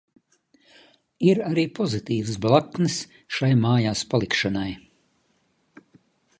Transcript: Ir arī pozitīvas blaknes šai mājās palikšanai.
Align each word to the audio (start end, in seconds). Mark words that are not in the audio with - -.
Ir 1.27 1.41
arī 1.49 1.65
pozitīvas 1.81 2.39
blaknes 2.47 2.97
šai 3.37 3.53
mājās 3.67 4.05
palikšanai. 4.15 4.69